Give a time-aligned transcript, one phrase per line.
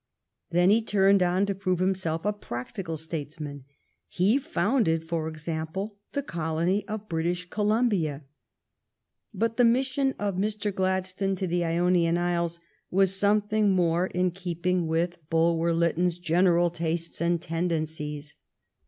[0.49, 3.65] Then he turned on to prove himself a practical statesman.
[4.09, 8.23] He founded, for example, the Colony of British Columbia.
[9.31, 10.73] But the mission of Mr.
[10.73, 12.59] Gladstone to the Ionian Islands
[12.89, 18.35] was something more in keeping with Bulwer Lytton's general tastes and tendencies.